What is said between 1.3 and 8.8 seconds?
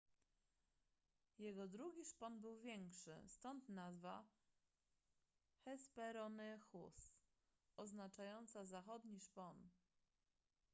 jego drugi szpon był większy stąd nazwa hesperonychus oznaczająca